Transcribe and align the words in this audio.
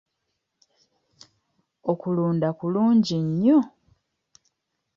Okulunda 1.91 2.47
kulungi 2.59 3.17
nnyo. 3.29 3.59